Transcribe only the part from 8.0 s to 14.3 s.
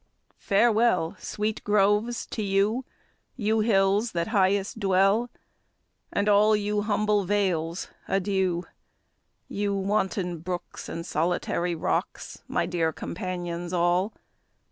adieu! You wanton brooks, and solitary rocks, My dear companions all!